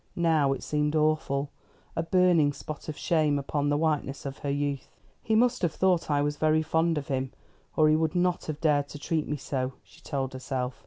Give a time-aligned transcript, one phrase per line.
[0.15, 1.51] Now it seemed awful
[1.95, 4.87] a burning spot of shame upon the whiteness of her youth.
[5.21, 7.31] "He must have thought I was very fond of him,
[7.75, 10.79] or he would not have dared to treat me so," she told herself.